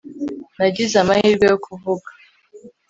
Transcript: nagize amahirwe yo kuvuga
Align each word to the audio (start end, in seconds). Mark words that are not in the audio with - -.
nagize 0.57 0.95
amahirwe 1.03 1.45
yo 1.51 1.57
kuvuga 1.65 2.09